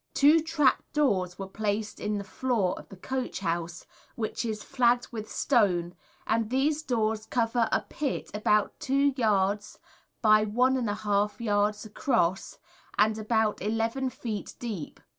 [0.15, 3.85] Two Trap doors were placed in the floor of the Coach house,
[4.15, 5.93] which is flagged with stone,
[6.25, 9.77] and these doors cover a pit about 2 yards
[10.23, 12.57] by 1½ yards across,
[12.97, 14.99] and about 11 feet deep.